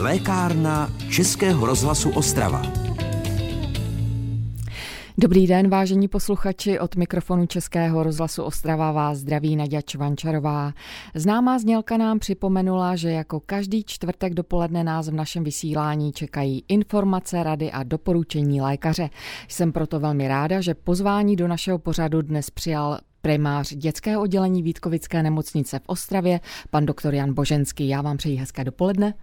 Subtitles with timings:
[0.00, 2.62] Lékárna Českého rozhlasu Ostrava.
[5.18, 10.72] Dobrý den, vážení posluchači, od mikrofonu Českého rozhlasu Ostrava vás zdraví Nadia Čvančarová.
[11.14, 17.42] Známá znělka nám připomenula, že jako každý čtvrtek dopoledne nás v našem vysílání čekají informace,
[17.42, 19.10] rady a doporučení lékaře.
[19.48, 25.22] Jsem proto velmi ráda, že pozvání do našeho pořadu dnes přijal primář dětského oddělení Vítkovické
[25.22, 26.40] nemocnice v Ostravě,
[26.70, 27.88] pan doktor Jan Boženský.
[27.88, 29.14] Já vám přeji hezké dopoledne.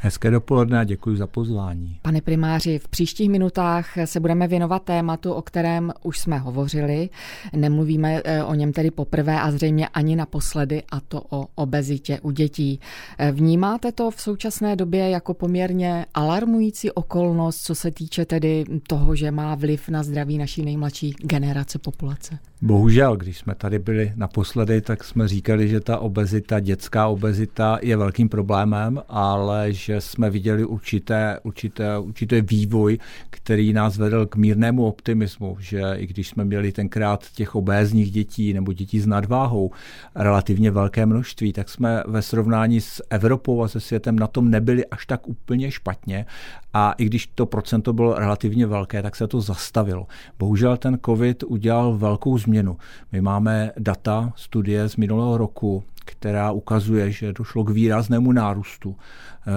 [0.00, 1.98] Hezké dopoledne a děkuji za pozvání.
[2.02, 7.08] Pane primáři, v příštích minutách se budeme věnovat tématu, o kterém už jsme hovořili.
[7.56, 12.30] Nemluvíme eh, o něm tedy poprvé a zřejmě ani naposledy, a to o obezitě u
[12.30, 12.80] dětí.
[13.18, 19.16] Eh, vnímáte to v současné době jako poměrně alarmující okolnost, co se týče tedy toho,
[19.16, 22.38] že má vliv na zdraví naší nejmladší generace populace?
[22.62, 27.96] Bohužel, když jsme tady byli naposledy, tak jsme říkali, že ta obezita, dětská obezita je
[27.96, 32.98] velkým problémem, ale že jsme viděli určité, určité, určité vývoj,
[33.30, 38.52] který nás vedl k mírnému optimismu, že i když jsme měli tenkrát těch obézních dětí
[38.52, 39.70] nebo dětí s nadváhou
[40.14, 44.86] relativně velké množství, tak jsme ve srovnání s Evropou a se světem na tom nebyli
[44.86, 46.26] až tak úplně špatně
[46.74, 50.06] a i když to procento bylo relativně velké, tak se to zastavilo.
[50.38, 52.76] Bohužel ten COVID udělal velkou změnu.
[53.12, 59.52] My máme data, studie z minulého roku, která ukazuje, že došlo k výraznému nárůstu eh,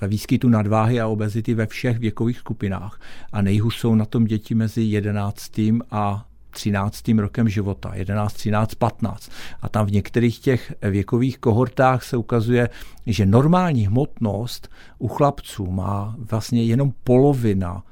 [0.00, 3.00] ve výskytu nadváhy a obezity ve všech věkových skupinách.
[3.32, 5.60] A nejhůř jsou na tom děti mezi 11.
[5.90, 7.08] a 13.
[7.08, 9.30] rokem života, 11, 13, 15.
[9.62, 12.68] A tam v některých těch věkových kohortách se ukazuje,
[13.06, 17.82] že normální hmotnost u chlapců má vlastně jenom polovina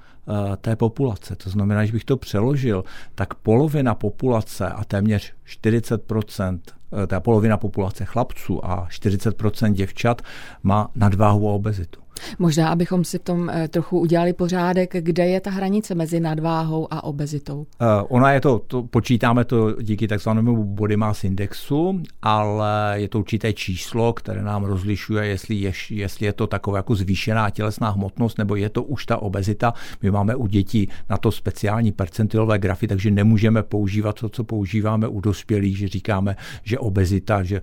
[0.60, 1.36] té populace.
[1.36, 7.56] To znamená, že bych to přeložil, tak polovina populace a téměř 40 eh, ta polovina
[7.56, 10.22] populace chlapců a 40% děvčat
[10.62, 12.00] má nadváhu a obezitu.
[12.38, 16.88] Možná, abychom si v tom eh, trochu udělali pořádek, kde je ta hranice mezi nadváhou
[16.90, 17.58] a obezitou?
[17.58, 17.66] Uh,
[18.08, 23.52] ona je to, to, počítáme to díky takzvanému body mass indexu, ale je to určité
[23.52, 28.56] číslo, které nám rozlišuje, jestli je, jestli je to taková jako zvýšená tělesná hmotnost, nebo
[28.56, 29.74] je to už ta obezita.
[30.02, 35.08] My máme u dětí na to speciální percentilové grafy, takže nemůžeme používat to, co používáme
[35.08, 37.60] u dospělých, že říkáme, že obezita, že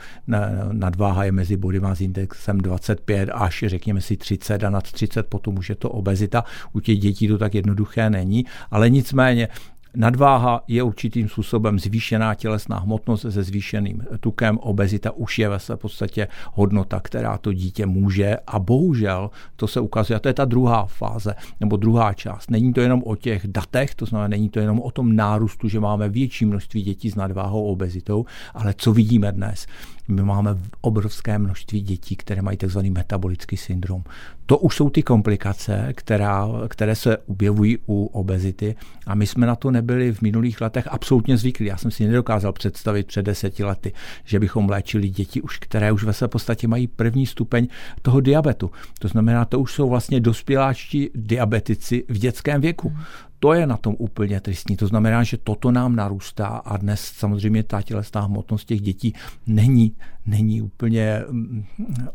[0.72, 5.28] nadváha je mezi body mass indexem 25 až řekněme si 30 30 a nad 30
[5.28, 6.44] potom už je to obezita.
[6.74, 9.48] U těch dětí to tak jednoduché není, ale nicméně
[10.00, 14.58] Nadváha je určitým způsobem zvýšená tělesná hmotnost se zvýšeným tukem.
[14.58, 19.80] Obezita už je ve své podstatě hodnota, která to dítě může a bohužel to se
[19.80, 22.52] ukazuje, a to je ta druhá fáze nebo druhá část.
[22.52, 25.80] Není to jenom o těch datech, to znamená, není to jenom o tom nárůstu, že
[25.80, 29.68] máme větší množství dětí s nadváhou obezitou, ale co vidíme dnes?
[30.08, 32.80] My máme obrovské množství dětí, které mají tzv.
[32.80, 34.04] metabolický syndrom.
[34.46, 38.76] To už jsou ty komplikace, která, které se objevují u obezity
[39.08, 41.66] a my jsme na to nebyli v minulých letech absolutně zvyklí.
[41.66, 43.94] Já jsem si nedokázal představit před deseti lety,
[44.26, 47.68] že bychom léčili děti, už, které už ve své podstatě mají první stupeň
[48.02, 48.72] toho diabetu.
[49.00, 52.98] To znamená, to už jsou vlastně dospěláčtí diabetici v dětském věku
[53.40, 54.78] to je na tom úplně tristní.
[54.78, 59.14] To znamená, že toto nám narůstá a dnes samozřejmě ta tělesná hmotnost těch dětí
[59.48, 61.66] není, není úplně mm,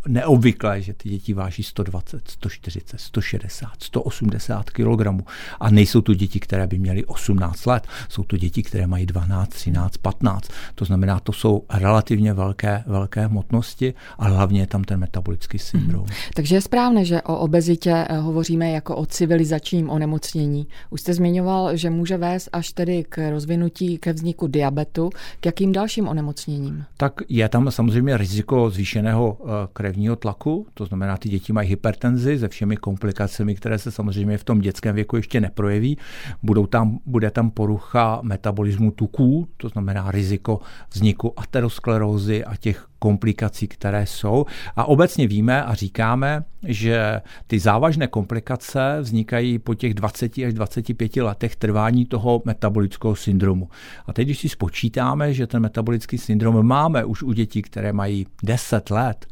[0.09, 5.23] neobvyklé, že ty děti váží 120, 140, 160, 180 kg.
[5.61, 7.87] A nejsou to děti, které by měly 18 let.
[8.09, 10.49] Jsou to děti, které mají 12, 13, 15.
[10.75, 16.05] To znamená, to jsou relativně velké, velké hmotnosti a hlavně je tam ten metabolický syndrom.
[16.07, 16.17] Hmm.
[16.35, 20.67] Takže je správné, že o obezitě eh, hovoříme jako o civilizačním onemocnění.
[20.91, 25.11] Už jste zmiňoval, že může vést až tedy k rozvinutí, ke vzniku diabetu.
[25.41, 26.85] K jakým dalším onemocněním?
[26.97, 32.39] Tak je tam samozřejmě riziko zvýšeného eh, krevního tlaku, to znamená, ty děti mají hypertenzi
[32.39, 35.99] se všemi komplikacemi, které se samozřejmě v tom dětském věku ještě neprojeví.
[36.43, 43.69] Budou tam, bude tam porucha metabolismu tuků, to znamená riziko vzniku aterosklerózy a těch komplikací,
[43.69, 44.47] které jsou.
[44.77, 51.17] A obecně víme a říkáme, že ty závažné komplikace vznikají po těch 20 až 25
[51.17, 53.69] letech trvání toho metabolického syndromu.
[54.07, 58.27] A teď, když si spočítáme, že ten metabolický syndrom máme už u dětí, které mají
[58.43, 59.27] 10 let,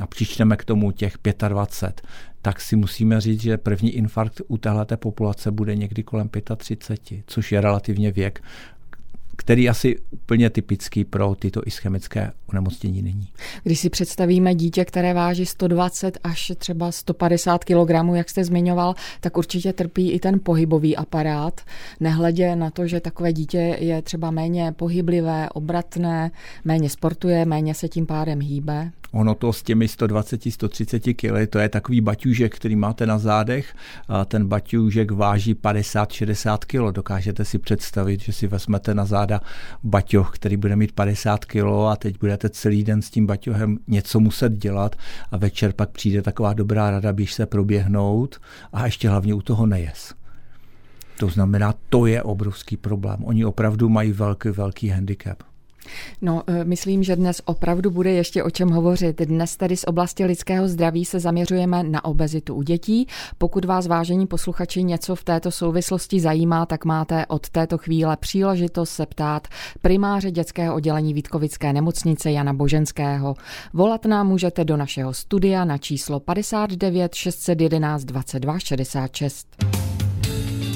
[0.00, 1.18] a přičteme k tomu těch
[1.48, 2.02] 25,
[2.42, 7.52] tak si musíme říct, že první infarkt u téhleté populace bude někdy kolem 35, což
[7.52, 8.42] je relativně věk,
[9.36, 13.28] který asi úplně typický pro tyto ischemické onemocnění není.
[13.62, 19.36] Když si představíme dítě, které váží 120 až třeba 150 kg, jak jste zmiňoval, tak
[19.36, 21.60] určitě trpí i ten pohybový aparát.
[22.00, 26.30] Nehledě na to, že takové dítě je třeba méně pohyblivé, obratné,
[26.64, 28.90] méně sportuje, méně se tím pádem hýbe.
[29.12, 33.74] Ono to s těmi 120-130 kg, to je takový baťužek, který máte na zádech.
[34.08, 36.94] A ten baťužek váží 50-60 kg.
[36.94, 39.40] Dokážete si představit, že si vezmete na záda
[39.82, 44.20] baťoch, který bude mít 50 kg a teď budete celý den s tím baťohem něco
[44.20, 44.96] muset dělat
[45.30, 48.40] a večer pak přijde taková dobrá rada, běž se proběhnout
[48.72, 50.14] a ještě hlavně u toho nejes.
[51.18, 53.24] To znamená, to je obrovský problém.
[53.24, 55.42] Oni opravdu mají velký, velký handicap.
[56.22, 59.20] No, e, myslím, že dnes opravdu bude ještě o čem hovořit.
[59.20, 63.06] Dnes tedy z oblasti lidského zdraví se zaměřujeme na obezitu u dětí.
[63.38, 68.90] Pokud vás, vážení posluchači, něco v této souvislosti zajímá, tak máte od této chvíle příležitost
[68.90, 69.48] se ptát
[69.82, 73.34] primáře dětského oddělení Vítkovické nemocnice Jana Boženského.
[73.72, 79.46] Volat nám můžete do našeho studia na číslo 59 611 22 66.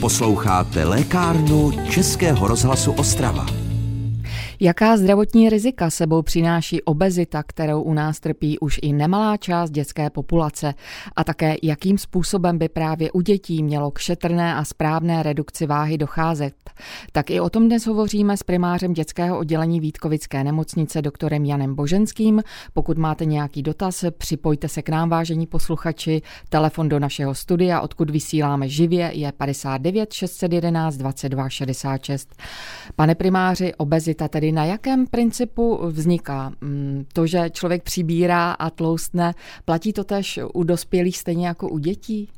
[0.01, 3.60] Posloucháte lékárnu Českého rozhlasu Ostrava.
[4.63, 10.11] Jaká zdravotní rizika sebou přináší obezita, kterou u nás trpí už i nemalá část dětské
[10.11, 10.75] populace?
[11.17, 15.99] A také jakým způsobem by právě u dětí mělo k šetrné a správné redukci váhy
[15.99, 16.55] docházet?
[17.13, 22.43] Tak i o tom dnes hovoříme s primářem dětského oddělení Vítkovické nemocnice doktorem Janem Boženským.
[22.73, 26.23] Pokud máte nějaký dotaz, připojte se k nám, vážení posluchači.
[26.49, 32.35] Telefon do našeho studia, odkud vysíláme živě, je 59 611 22 66.
[32.97, 36.53] Pane primáři, obezita tedy na jakém principu vzniká?
[36.61, 41.79] Mm, to, že člověk přibírá a tloustne, platí to tež u dospělých stejně jako u
[41.79, 42.29] dětí?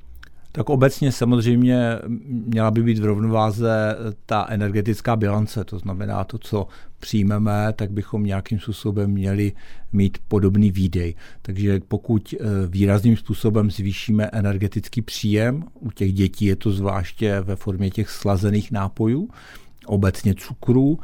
[0.55, 1.99] Tak obecně samozřejmě
[2.29, 6.67] měla by být v rovnováze ta energetická bilance, to znamená to, co
[7.01, 9.53] přijmeme, tak bychom nějakým způsobem měli
[9.93, 11.15] mít podobný výdej.
[11.43, 17.57] Takže pokud eh, výrazným způsobem zvýšíme energetický příjem, u těch dětí je to zvláště ve
[17.57, 19.29] formě těch slazených nápojů,
[19.87, 20.99] obecně cukrů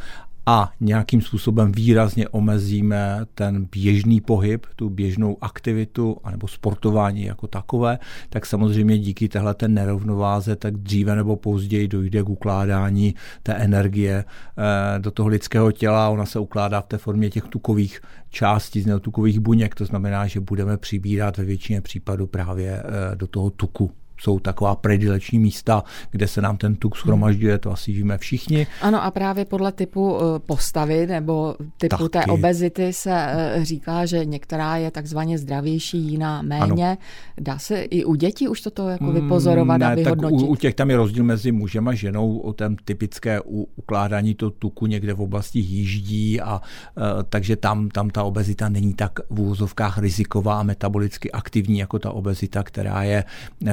[0.51, 7.99] a nějakým způsobem výrazně omezíme ten běžný pohyb, tu běžnou aktivitu anebo sportování jako takové,
[8.29, 14.25] tak samozřejmě díky téhle ten nerovnováze tak dříve nebo později dojde k ukládání té energie
[14.25, 16.09] eh, do toho lidského těla.
[16.09, 18.01] Ona se ukládá v té formě těch tukových
[18.31, 23.27] částí z neotukových buněk, to znamená, že budeme přibírat ve většině případů právě eh, do
[23.27, 28.19] toho tuku jsou taková predileční místa, kde se nám ten tuk schromažďuje, to asi víme
[28.19, 28.67] všichni.
[28.83, 32.27] Ano a právě podle typu eh, postavy nebo typu Taky.
[32.27, 36.89] té obezity se eh, říká, že některá je takzvaně zdravější, jiná méně.
[36.89, 36.97] Ano.
[37.41, 40.39] Dá se i u dětí už toto jako vypozorovat ne, a vyhodnotit?
[40.39, 43.41] Tak u, u těch tam je rozdíl mezi mužem a ženou o tom typické
[43.77, 48.95] ukládání to tuku někde v oblasti jíždí a uh, takže tam, tam ta obezita není
[48.95, 53.25] tak v úvozovkách riziková a metabolicky aktivní jako ta obezita, která je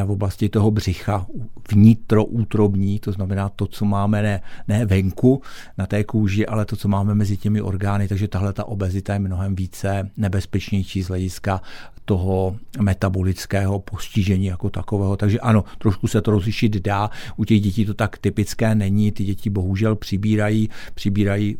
[0.06, 1.26] v oblasti části toho břicha
[1.72, 5.42] vnitroútrobní, to znamená to, co máme ne, ne venku
[5.78, 9.20] na té kůži, ale to, co máme mezi těmi orgány, takže tahle ta obezita je
[9.20, 11.62] mnohem více nebezpečnější z hlediska
[12.06, 15.18] toho metabolického postižení jako takového.
[15.18, 17.10] Takže ano, trošku se to rozlišit dá.
[17.38, 19.12] U těch dětí to tak typické není.
[19.12, 21.57] Ty děti bohužel přibírají, přibírají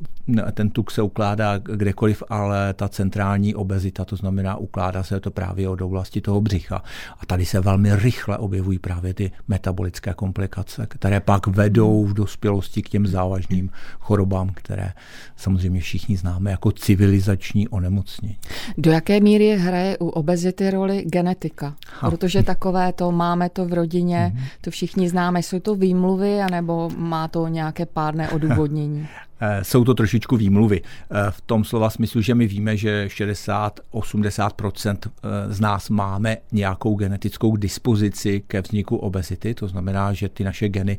[0.53, 5.69] ten tuk se ukládá kdekoliv, ale ta centrální obezita, to znamená ukládá se to právě
[5.69, 6.83] od oblasti toho břicha.
[7.19, 12.81] A tady se velmi rychle objevují právě ty metabolické komplikace, které pak vedou v dospělosti
[12.81, 13.69] k těm závažným
[14.00, 14.94] chorobám, které
[15.36, 18.38] samozřejmě všichni známe jako civilizační onemocnění.
[18.77, 20.35] Do jaké míry hraje u obezity
[20.70, 21.76] roli genetika?
[22.00, 22.10] Ha.
[22.10, 24.44] Protože takové to máme to v rodině, mm-hmm.
[24.62, 25.44] to všichni známe.
[25.44, 29.08] Jsou to výmluvy, anebo má to nějaké pádné odůvodnění?
[29.39, 30.82] Eh, jsou to trošičku výmluvy.
[30.82, 36.96] Eh, v tom slova smyslu, že my víme, že 60-80% eh, z nás máme nějakou
[36.96, 40.98] genetickou dispozici ke vzniku obezity, to znamená, že ty naše geny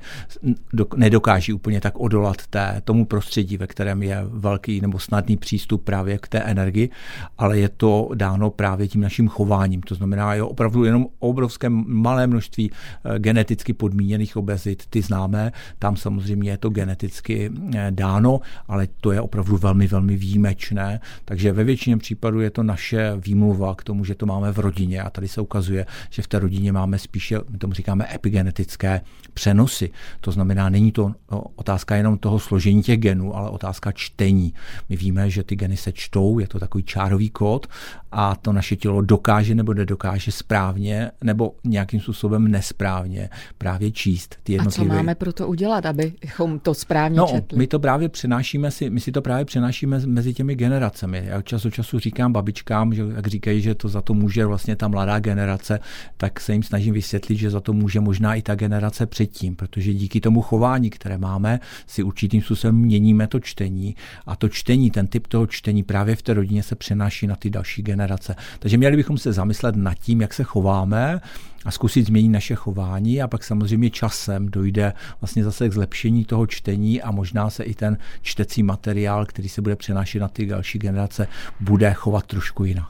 [0.97, 6.19] nedokáží úplně tak odolat té, tomu prostředí, ve kterém je velký nebo snadný přístup právě
[6.19, 6.91] k té energii,
[7.39, 9.83] ale je to dáno právě tím naším chováním.
[9.83, 12.71] To znamená, je opravdu jenom obrovské malé množství
[13.19, 17.51] geneticky podmíněných obezit, ty známe, tam samozřejmě je to geneticky
[17.91, 21.01] dáno ano, ale to je opravdu velmi, velmi výjimečné.
[21.25, 25.03] Takže ve většině případů je to naše výmluva k tomu, že to máme v rodině
[25.03, 29.01] a tady se ukazuje, že v té rodině máme spíše, my tomu říkáme epigenetické
[29.35, 29.91] přenosy.
[30.21, 31.13] To znamená, není to
[31.57, 34.55] otázka jenom toho složení těch genů, ale otázka čtení.
[34.89, 37.67] My víme, že ty geny se čtou, je to takový čárový kód
[38.13, 43.29] a to naše tělo dokáže nebo nedokáže správně správně nebo nějakým způsobem nesprávně
[43.59, 44.91] právě číst ty jednotlivé.
[44.91, 47.59] A co máme pro to udělat, abychom to správně no, četli?
[47.59, 51.23] my to právě přenášíme si, my si to právě přenášíme mezi těmi generacemi.
[51.27, 54.77] Já čas od času říkám babičkám, že jak říkají, že to za to může vlastně
[54.77, 55.81] ta mladá generace,
[56.17, 59.95] tak se jim snažím vysvětlit, že za to může možná i ta generace předtím, protože
[59.95, 63.97] díky tomu chování, které máme, si určitým způsobem měníme to čtení
[64.27, 67.51] a to čtení, ten typ toho čtení právě v té rodině se přenáší na ty
[67.51, 68.37] další generace.
[68.59, 71.21] Takže měli bychom se zamyslet nad tím, jak se chováme
[71.67, 76.47] a zkusit změnit naše chování a pak samozřejmě časem dojde vlastně zase k zlepšení toho
[76.47, 80.79] čtení a možná se i ten čtecí materiál, který se bude přenášet na ty další
[80.79, 81.29] generace,
[81.61, 82.89] bude chovat trošku jinak.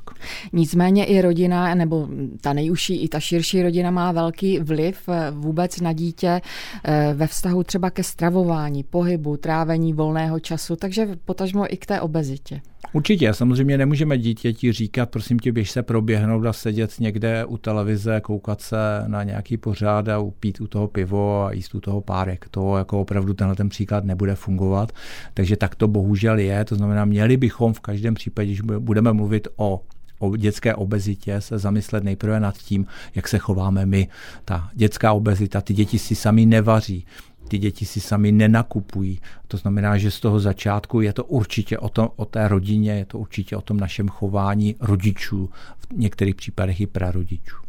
[0.52, 2.08] Nicméně i rodina, nebo
[2.40, 6.40] ta nejužší, i ta širší rodina má velký vliv eh, vůbec na dítě
[6.84, 12.00] eh, ve vztahu třeba ke stravování, pohybu, trávení volného času, takže potažmo i k té
[12.00, 12.60] obezitě.
[12.92, 18.20] Určitě, samozřejmě nemůžeme dítěti říkat, prosím tě, běž se proběhnout a sedět někde u televize,
[18.20, 18.76] koukat se
[19.06, 22.48] na nějaký pořád a upít u toho pivo a jíst u toho párek.
[22.50, 24.92] To jako opravdu tenhle ten příklad nebude fungovat.
[25.34, 26.64] Takže tak to bohužel je.
[26.64, 29.80] To znamená, měli bychom v každém případě, když budeme mluvit o
[30.18, 34.08] o dětské obezitě se zamyslet nejprve nad tím, jak se chováme my.
[34.44, 37.06] Ta dětská obezita, ty děti si sami nevaří,
[37.48, 39.20] ty děti si sami nenakupují.
[39.48, 43.04] To znamená, že z toho začátku je to určitě o, tom, o té rodině, je
[43.04, 45.50] to určitě o tom našem chování rodičů,
[45.90, 47.65] v některých případech i prarodičů.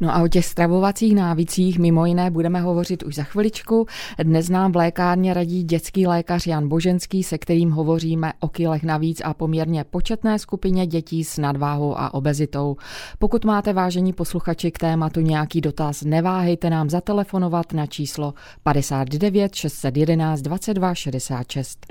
[0.00, 3.86] No a o těch stravovacích návicích mimo jiné budeme hovořit už za chviličku.
[4.22, 9.22] Dnes nám v lékárně radí dětský lékař Jan Boženský, se kterým hovoříme o kilech navíc
[9.24, 12.76] a poměrně početné skupině dětí s nadváhou a obezitou.
[13.18, 20.40] Pokud máte vážení posluchači k tématu nějaký dotaz, neváhejte nám zatelefonovat na číslo 59 611
[20.40, 21.86] 22 66.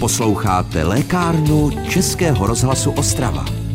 [0.00, 3.67] Posloucháte lékárnu Českého rozhlasu Ostrava.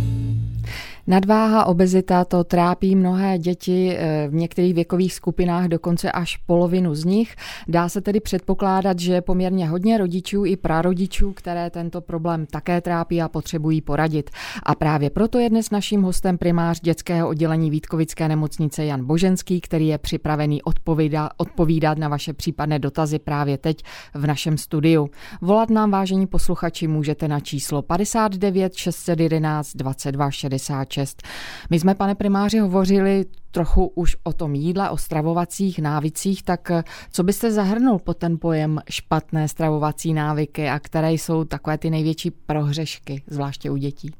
[1.08, 7.06] Nadváha, obezita, to trápí mnohé děti eh, v některých věkových skupinách, dokonce až polovinu z
[7.06, 7.36] nich.
[7.68, 12.82] Dá se tedy předpokládat, že je poměrně hodně rodičů i prarodičů, které tento problém také
[12.82, 14.30] trápí a potřebují poradit.
[14.64, 19.88] A právě proto je dnes naším hostem primář dětského oddělení Vítkovické nemocnice Jan Boženský, který
[19.88, 23.84] je připravený odpovídat, odpovídat na vaše případné dotazy právě teď
[24.14, 25.10] v našem studiu.
[25.42, 31.24] Volat nám, vážení posluchači, můžete na číslo 59 611 22 60 6.
[31.70, 36.84] My jsme, pane primáři, hovořili trochu už o tom jídle, o stravovacích návicích, tak eh,
[37.12, 42.32] co byste zahrnul pod ten pojem špatné stravovací návyky a které jsou takové ty největší
[42.32, 44.12] prohřešky, zvláště u dětí?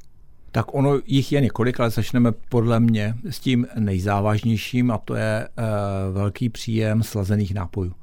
[0.52, 5.48] Tak ono jich je několik, ale začneme podle mě s tím nejzávažnějším a to je
[5.48, 5.48] e,
[6.12, 7.94] velký příjem slazených nápojů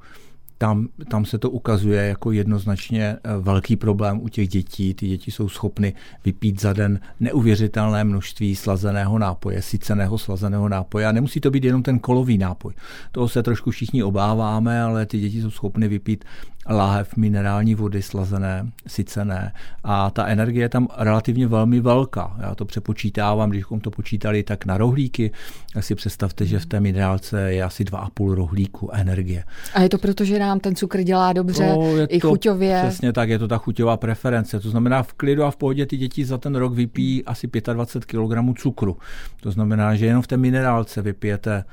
[0.61, 4.93] tam, tam se to ukazuje jako jednoznačně eh, velký problém u těch dětí.
[4.93, 5.93] Ty děti jsou schopny
[6.25, 11.07] vypít za den neuvěřitelné množství slazeného nápoje, syceného slazeného nápoje.
[11.07, 12.73] A nemusí to být jenom ten kolový nápoj.
[13.11, 16.25] Toho se trošku všichni obáváme, ale ty děti jsou schopny vypít
[16.71, 22.35] láhev minerální vody slazené, sycené a ta energie je tam relativně velmi velká.
[22.41, 25.31] Já to přepočítávám, když to počítali tak na rohlíky,
[25.73, 29.43] tak si představte, že v té minerálce je asi 2,5 rohlíku energie.
[29.73, 32.83] A je to proto, že nám ten cukr dělá dobře, no, je i to, chuťově?
[32.87, 34.59] Přesně tak, je to ta chuťová preference.
[34.59, 38.05] To znamená, v klidu a v pohodě ty děti za ten rok vypijí asi 25
[38.05, 38.97] kg cukru.
[39.41, 41.63] To znamená, že jenom v té minerálce vypijete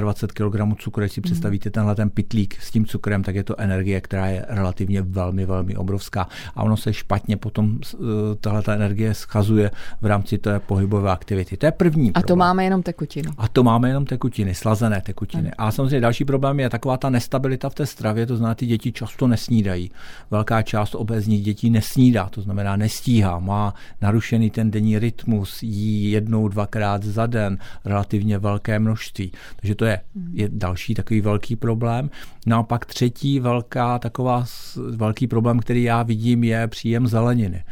[0.00, 3.60] 25 kg cukru, když si představíte tenhle ten pitlík s tím cukrem, tak je to
[3.60, 6.28] energie, která je relativně velmi, velmi obrovská.
[6.54, 7.98] A ono se špatně potom eh,
[8.40, 11.56] tahle ta energie schazuje v rámci té pohybové aktivity.
[11.56, 12.12] To je první.
[12.14, 13.28] A to máme jenom tekutiny.
[13.38, 15.42] A to máme jenom tekutiny, slazené tekutiny.
[15.42, 15.52] Hmm.
[15.58, 18.92] A samozřejmě další problém je taková ta nestabilita v té stravě, to znamená, ty děti
[18.92, 19.90] často nesnídají.
[20.30, 26.48] Velká část obezních dětí nesnídá, to znamená nestíhá, má narušený ten denní rytmus, jí jednou,
[26.48, 29.32] dvakrát za den relativně velké množství.
[29.60, 30.00] Takže to je,
[30.32, 32.10] je další takový velký problém.
[32.46, 34.44] No a pak třetí velká taková
[34.90, 37.64] velký problém, který já vidím, je příjem zeleniny.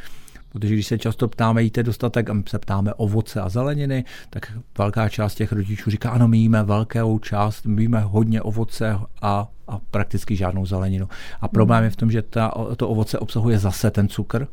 [0.49, 4.53] Protože když se často ptáme, jíte dostatek, a my se ptáme ovoce a zeleniny, tak
[4.79, 9.49] velká část těch rodičů říká, ano, my jíme velkou část, my jíme hodně ovoce a,
[9.69, 11.09] a prakticky žádnou zeleninu.
[11.41, 14.47] A problém je v tom, že ta, to ovoce obsahuje zase ten cukr,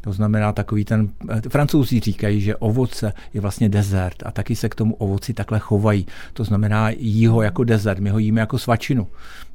[0.00, 1.08] to znamená takový ten,
[1.48, 6.06] francouzi říkají, že ovoce je vlastně dezert a taky se k tomu ovoci takhle chovají.
[6.32, 9.06] To znamená jí ho jako dezert, my ho jíme jako svačinu.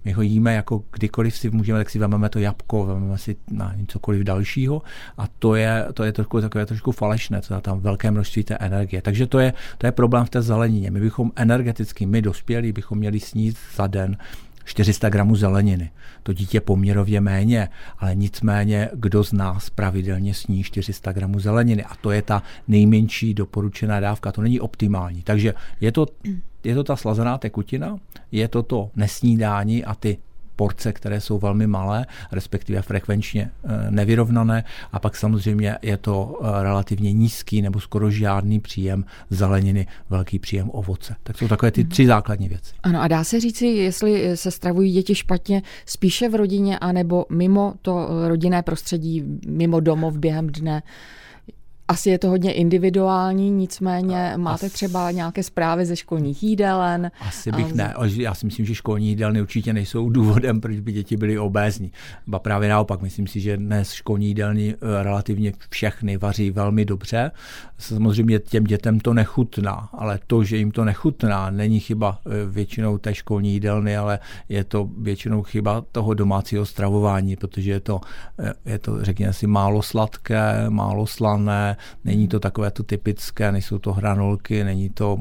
[0.06, 3.76] My ho jíme jako kdykoliv si můžeme, tak si vezmeme to jabko, vezmeme si na
[3.88, 4.82] cokoliv dalšího
[5.18, 8.58] a to je, to je trošku, takové trošku falešné, to je tam velké množství té
[8.58, 9.02] energie.
[9.02, 10.92] Takže to je, to je problém v té zelenině.
[10.92, 14.18] My bychom energeticky, my dospělí, bychom měli sníst za den
[14.66, 15.92] 400 gramů zeleniny.
[16.24, 21.96] To dítě poměrově méně, ale nicméně kdo z nás pravidelně sní 400 gramů zeleniny a
[21.96, 25.22] to je ta nejmenší doporučená dávka, to není optimální.
[25.22, 26.06] Takže je to,
[26.64, 27.98] je to ta slazená tekutina,
[28.32, 30.18] je to to nesnídání a ty
[30.56, 36.64] porce, které jsou velmi malé, respektive frekvenčně eh, nevyrovnané a pak samozřejmě je to eh,
[36.64, 41.16] relativně nízký nebo skoro žádný příjem zeleniny, velký příjem ovoce.
[41.24, 41.90] Tak jsou takové ty mhm.
[41.90, 42.74] tři základní věci.
[42.84, 47.74] Ano a dá se říci, jestli se stravují děti špatně spíše v rodině anebo mimo
[47.82, 50.82] to rodinné prostředí, mimo domov během dne?
[51.88, 57.12] Asi je to hodně individuální, nicméně máte třeba nějaké zprávy ze školních jídelen?
[57.28, 57.94] Asi bych ne.
[58.16, 61.92] Já si myslím, že školní jídelny určitě nejsou důvodem, proč by děti byly obézní.
[62.28, 67.32] Ba právě naopak, myslím si, že dnes školní jídelny eh, relativně všechny vaří velmi dobře.
[67.78, 72.98] Samozřejmě těm dětem to nechutná, ale to, že jim to nechutná, není chyba eh, většinou
[72.98, 78.02] té školní jídelny, ale je to většinou chyba toho domácího stravování, protože je to,
[78.40, 83.78] eh, je to řekněme si, málo sladké, málo slané, není to takové to typické, nejsou
[83.78, 85.20] to hranolky, není to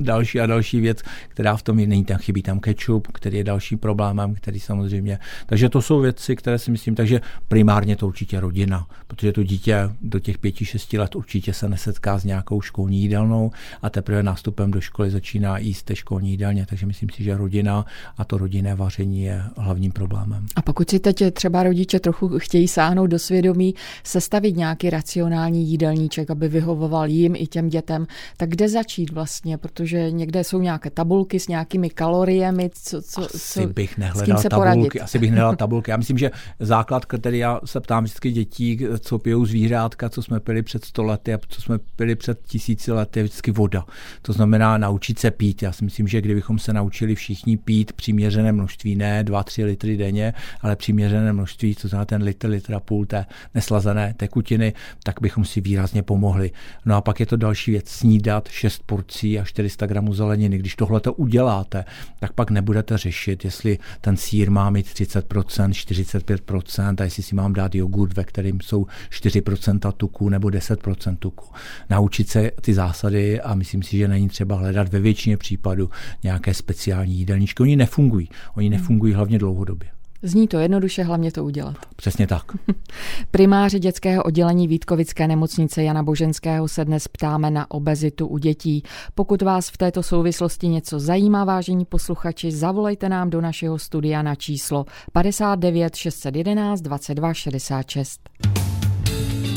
[0.00, 3.44] další a další věc, která v tom je, není tam, chybí tam ketchup, který je
[3.44, 8.40] dalším problémem, který samozřejmě, takže to jsou věci, které si myslím, takže primárně to určitě
[8.40, 13.00] rodina, protože to dítě do těch pěti, šesti let určitě se nesetká s nějakou školní
[13.00, 13.50] jídelnou
[13.82, 17.84] a teprve nástupem do školy začíná jíst té školní jídelně, takže myslím si, že rodina
[18.18, 20.46] a to rodinné vaření je hlavním problémem.
[20.56, 26.30] A pokud si teď třeba rodiče trochu chtějí sáhnout do svědomí, sestavit nějaký racionální jídelníček,
[26.30, 29.39] aby vyhovoval jim i těm dětem, tak kde začít vlastně?
[29.40, 34.38] Vlastně, protože někde jsou nějaké tabulky s nějakými kaloriemi, co, co, asi co, bych nehledal
[34.38, 35.00] se tabulky, poradit.
[35.00, 35.90] asi bych nehledal tabulky.
[35.90, 40.40] Já myslím, že základ, který já se ptám vždycky dětí, co pijou zvířátka, co jsme
[40.40, 43.84] pili před 100 lety a co jsme pili před tisíci lety, je vždycky voda.
[44.22, 45.62] To znamená naučit se pít.
[45.62, 50.34] Já si myslím, že kdybychom se naučili všichni pít přiměřené množství, ne 2-3 litry denně,
[50.60, 55.44] ale přiměřené množství, co znamená ten litr, litr a půl té neslazené tekutiny, tak bychom
[55.44, 56.50] si výrazně pomohli.
[56.84, 60.58] No a pak je to další věc, snídat 6 porcí a 400 gramů zeleniny.
[60.58, 61.84] Když tohle to uděláte,
[62.20, 67.52] tak pak nebudete řešit, jestli ten sír má mít 30%, 45% a jestli si mám
[67.52, 71.46] dát jogurt, ve kterým jsou 4% tuku nebo 10% tuku.
[71.90, 75.90] Naučit se ty zásady a myslím si, že není třeba hledat ve většině případů
[76.22, 77.62] nějaké speciální jídelníčky.
[77.62, 78.28] Oni nefungují.
[78.56, 79.99] Oni nefungují hlavně dlouhodobě.
[80.22, 81.76] Zní to jednoduše, hlavně to udělat.
[81.96, 82.42] Přesně tak.
[83.30, 88.82] Primáři dětského oddělení Vítkovické nemocnice Jana Boženského se dnes ptáme na obezitu u dětí.
[89.14, 94.34] Pokud vás v této souvislosti něco zajímá, vážení posluchači, zavolejte nám do našeho studia na
[94.34, 98.20] číslo 59 611 22 66.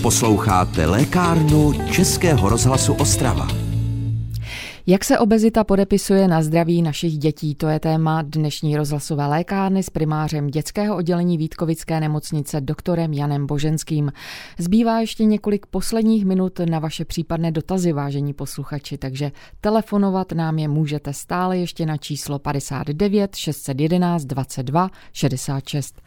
[0.02, 3.63] Posloucháte lékárnu Českého rozhlasu Ostrava.
[4.86, 9.90] Jak se obezita podepisuje na zdraví našich dětí, to je téma dnešní rozhlasové lékárny s
[9.90, 14.12] primářem dětského oddělení Vítkovické nemocnice doktorem Janem Boženským.
[14.60, 20.68] Zbývá ještě několik posledních minut na vaše případné dotazy, vážení posluchači, takže telefonovat nám je
[20.68, 26.02] můžete stále ještě na číslo 59 611 22 66.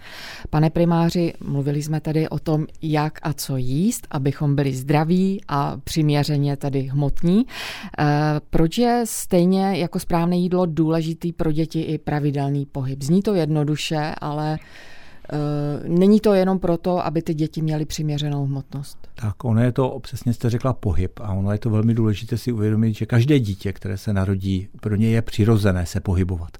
[0.50, 5.76] Pane primáři, mluvili jsme tady o tom, jak a co jíst, abychom byli zdraví a
[5.84, 7.46] přiměřeně tady hmotní.
[7.98, 13.02] E, proč je stejně jako správné jídlo důležitý pro děti i pravidelný pohyb?
[13.02, 14.58] Zní to jednoduše, ale
[15.88, 19.08] není to jenom proto, aby ty děti měly přiměřenou hmotnost.
[19.14, 22.52] Tak ono je to, přesně jste řekla, pohyb a ono je to velmi důležité si
[22.52, 26.50] uvědomit, že každé dítě, které se narodí, pro ně je přirozené se pohybovat.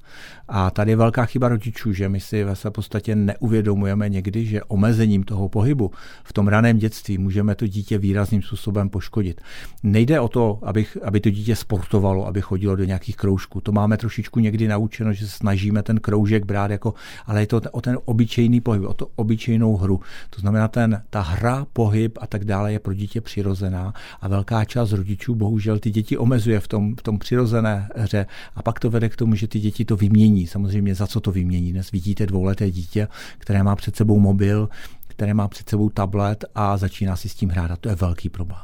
[0.49, 5.23] A tady je velká chyba rodičů, že my si v podstatě neuvědomujeme někdy, že omezením
[5.23, 5.91] toho pohybu
[6.25, 9.41] v tom raném dětství můžeme to dítě výrazným způsobem poškodit.
[9.83, 13.61] Nejde o to, abych, aby to dítě sportovalo, aby chodilo do nějakých kroužků.
[13.61, 16.95] To máme trošičku někdy naučeno, že snažíme ten kroužek brát jako,
[17.27, 20.01] ale je to o ten obyčejný pohyb, o to obyčejnou hru.
[20.31, 24.65] To znamená, ten, ta hra, pohyb a tak dále je pro dítě přirozená a velká
[24.65, 28.91] část rodičů bohužel ty děti omezuje v tom, v tom přirozené hře a pak to
[28.91, 30.47] vede k tomu, že ty děti to vymění.
[30.47, 31.73] Samozřejmě za co to vymění.
[31.73, 34.69] Dnes vidíte dvouleté dítě, které má před sebou mobil,
[35.09, 38.29] které má před sebou tablet a začíná si s tím hrát a to je velký
[38.29, 38.61] problém.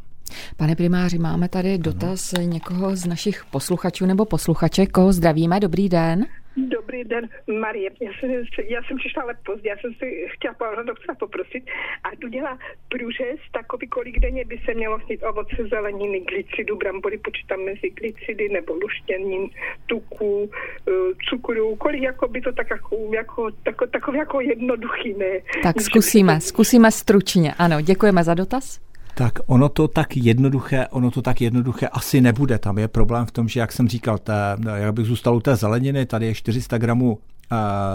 [0.57, 2.45] Pane primáři, máme tady dotaz ano.
[2.45, 5.61] někoho z našich posluchačů nebo posluchaček, koho zdravíme.
[5.61, 6.27] Dobrý den.
[6.57, 7.29] Dobrý den,
[7.61, 7.91] Marie.
[8.01, 8.31] Já jsem,
[8.69, 11.65] já jsem přišla ale pozdě, já jsem si chtěla pana doktora poprosit,
[12.05, 17.19] a tu dělá průřez takový, kolik denně by se mělo snít ovoce, zeleniny, glycidu, brambory,
[17.19, 19.49] počítám mezi glycidy nebo luštěnin,
[19.87, 20.51] tuku,
[20.89, 20.93] eh,
[21.29, 25.41] cukru, kolik jako by to tak jako, jako, tako, takové jako jednoduchý, ne?
[25.63, 27.55] Tak zkusíme, zkusíme stručně.
[27.59, 28.92] Ano, děkujeme za dotaz.
[29.15, 32.59] Tak ono to tak jednoduché, ono to tak jednoduché asi nebude.
[32.59, 35.57] Tam je problém v tom, že jak jsem říkal, té, jak bych zůstal u té
[35.57, 37.19] zeleniny, tady je 400 gramů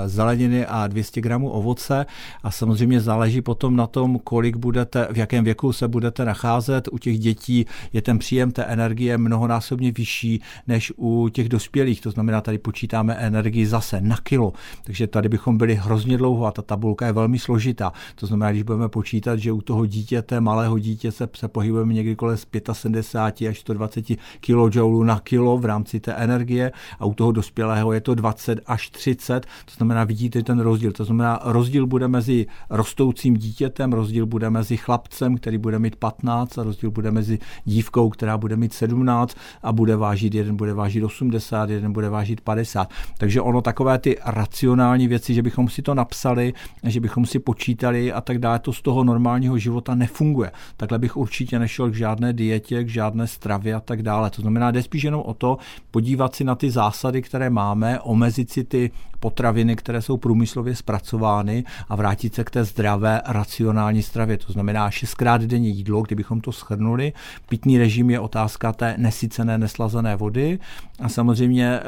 [0.06, 2.06] zeleniny a 200 gramů ovoce
[2.44, 6.88] a samozřejmě záleží potom na tom, kolik budete, v jakém věku se budete nacházet.
[6.92, 12.12] U těch dětí je ten příjem té energie mnohonásobně vyšší než u těch dospělých, to
[12.12, 16.62] znamená, tady počítáme energii zase na kilo, takže tady bychom byli hrozně dlouho a ta
[16.62, 17.94] tabulka je velmi složitá.
[18.16, 22.38] To znamená, když budeme počítat, že u toho dítěte, malého dítěte se pohybujeme někdy kolem
[22.72, 24.06] 75 až 120
[24.40, 24.56] kJ
[25.04, 29.47] na kilo v rámci té energie a u toho dospělého je to 20 až 30,
[29.66, 30.92] to znamená, vidíte ten rozdíl.
[30.92, 36.58] To znamená, rozdíl bude mezi rostoucím dítětem, rozdíl bude mezi chlapcem, který bude mít 15
[36.58, 41.04] a rozdíl bude mezi dívkou, která bude mít 17 a bude vážit, jeden bude vážit
[41.04, 42.90] 80, jeden bude vážit 50.
[43.18, 48.14] Takže ono takové ty racionální věci, že bychom si to napsali, že bychom si počítali
[48.14, 50.52] a tak dále, to z toho normálního života nefunguje.
[50.78, 54.30] Takhle bych určitě nešel k žádné dietě, k žádné stravě a tak dále.
[54.30, 55.58] To znamená, jde spíš jenom o to,
[55.92, 61.64] podívat si na ty zásady, které máme, omezit si ty potraviny, které jsou průmyslově zpracovány
[61.90, 64.38] a vrátit se k té zdravé, racionální stravě.
[64.38, 67.14] To znamená šestkrát denně jídlo, kdybychom to schrnuli.
[67.50, 70.60] Pitný režim je otázka té nesycené, neslazené vody
[71.00, 71.82] a samozřejmě e,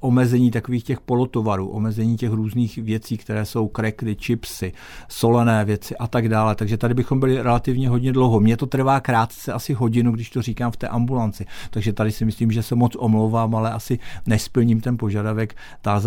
[0.00, 4.72] omezení takových těch polotovarů, omezení těch různých věcí, které jsou krekry, chipsy,
[5.08, 6.54] solené věci a tak dále.
[6.54, 8.40] Takže tady bychom byli relativně hodně dlouho.
[8.40, 11.46] Mně to trvá krátce, asi hodinu, když to říkám v té ambulanci.
[11.70, 15.56] Takže tady si myslím, že se moc omlouvám, ale asi nesplním ten požadavek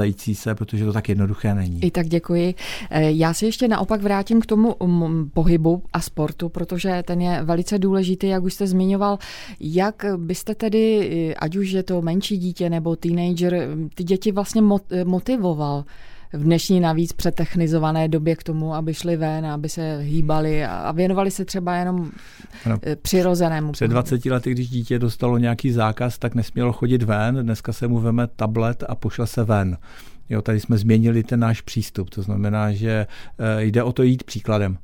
[0.03, 1.83] tázající se, protože to tak jednoduché není.
[1.83, 2.55] I tak děkuji.
[2.89, 4.75] Eh, já si ještě naopak vrátím k tomu
[5.33, 9.19] pohybu a sportu, protože ten je velice důležitý, jak už jste zmiňoval.
[9.59, 14.61] Jak byste tedy, eh, ať už je to menší dítě nebo teenager, ty děti vlastně
[15.03, 15.85] motivoval?
[16.33, 21.31] V dnešní navíc přetechnizované době k tomu, aby šli ven, aby se hýbali a věnovali
[21.31, 22.11] se třeba jenom
[22.65, 22.79] ano.
[22.83, 23.71] Eh, přirozenému.
[23.71, 27.39] Před 20 lety, když dítě dostalo nějaký zákaz, tak nesmělo chodit ven.
[27.41, 29.77] Dneska se mu veme tablet a pošle se ven.
[30.29, 32.09] Jo, tady jsme změnili ten náš přístup.
[32.09, 33.07] To znamená, že
[33.39, 34.77] eh, jde o to jít příkladem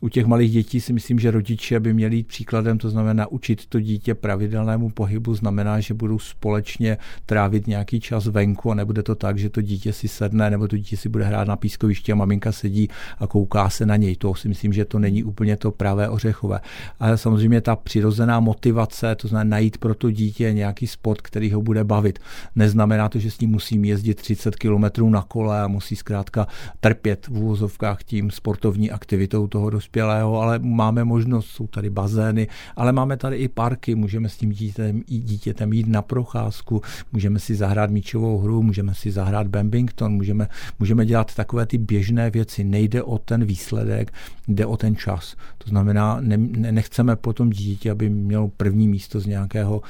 [0.00, 3.66] u těch malých dětí si myslím, že rodiče by měli jít příkladem, to znamená učit
[3.66, 9.14] to dítě pravidelnému pohybu, znamená, že budou společně trávit nějaký čas venku a nebude to
[9.14, 12.14] tak, že to dítě si sedne nebo to dítě si bude hrát na pískovišti a
[12.14, 14.16] maminka sedí a kouká se na něj.
[14.16, 16.60] To si myslím, že to není úplně to pravé ořechové.
[17.00, 21.62] Ale samozřejmě ta přirozená motivace, to znamená najít pro to dítě nějaký sport, který ho
[21.62, 22.18] bude bavit.
[22.56, 26.46] Neznamená to, že s ním musím jezdit 30 km na kole a musí zkrátka
[26.80, 32.48] trpět v úvozovkách tím sportovní aktivitou toho dospělého dospělého, ale máme možnost, jsou tady bazény,
[32.76, 37.54] ale máme tady i parky, můžeme s tím dítětem, dítětem jít na procházku, můžeme si
[37.54, 40.48] zahrát míčovou hru, můžeme si zahrát Bambington, můžeme,
[40.78, 42.64] můžeme dělat takové ty běžné věci.
[42.64, 44.12] Nejde o ten výsledek,
[44.48, 45.36] jde o ten čas.
[45.58, 46.36] To znamená, ne,
[46.72, 49.82] nechceme potom dítě, aby mělo první místo z nějakého,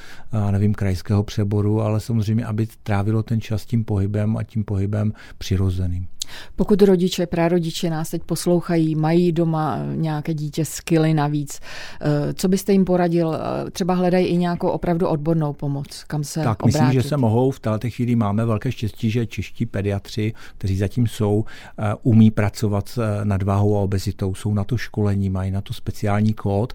[0.51, 6.07] nevím, krajského přeboru, ale samozřejmě, aby trávilo ten čas tím pohybem a tím pohybem přirozeným.
[6.55, 11.59] Pokud rodiče, prarodiče nás teď poslouchají, mají doma nějaké dítě skily navíc,
[12.01, 13.35] eh, co byste jim poradil?
[13.35, 16.85] Eh, třeba hledají i nějakou opravdu odbornou pomoc, kam se Tak obrátit?
[16.85, 17.51] myslím, že se mohou.
[17.51, 21.45] V této chvíli máme velké štěstí, že čeští pediatři, kteří zatím jsou,
[21.79, 26.33] eh, umí pracovat s nadváhou a obezitou, jsou na to školení, mají na to speciální
[26.33, 26.73] kód,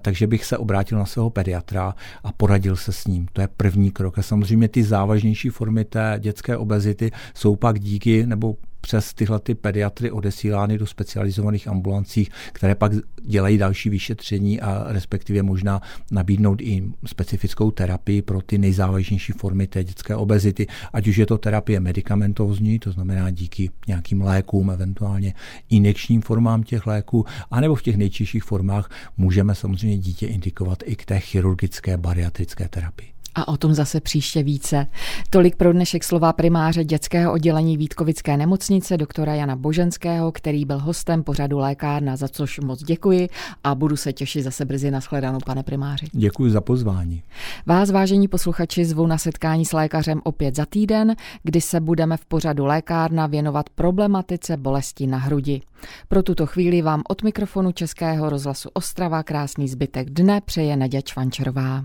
[0.00, 3.26] takže bych se obrátil na svého pediatra a poradil se s ním.
[3.32, 4.18] To je první krok.
[4.18, 9.54] A samozřejmě ty závažnější formy té dětské obezity jsou pak díky nebo přes tyhle ty
[9.54, 12.92] pediatry odesílány do specializovaných ambulancí, které pak
[13.22, 19.84] dělají další vyšetření a respektive možná nabídnout i specifickou terapii pro ty nejzávažnější formy té
[19.84, 25.34] dětské obezity, ať už je to terapie medicamentózní, to znamená díky nějakým lékům, eventuálně
[25.70, 31.04] injekčním formám těch léků, anebo v těch nejčistších formách můžeme samozřejmě dítě indikovat i k
[31.04, 33.13] té chirurgické bariatrické terapii.
[33.34, 34.86] A o tom zase příště více.
[35.30, 41.22] Tolik pro dnešek slova primáře dětského oddělení Vítkovické nemocnice doktora Jana Boženského, který byl hostem
[41.22, 43.28] pořadu lékárna, za což moc děkuji
[43.64, 46.06] a budu se těšit zase brzy na shledanou, pane primáři.
[46.12, 47.22] Děkuji za pozvání.
[47.66, 52.24] Vás, vážení posluchači, zvu na setkání s lékařem opět za týden, kdy se budeme v
[52.24, 55.60] pořadu lékárna věnovat problematice bolesti na hrudi.
[56.08, 61.84] Pro tuto chvíli vám od mikrofonu Českého rozhlasu Ostrava krásný zbytek dne přeje Naděč Čvančerová.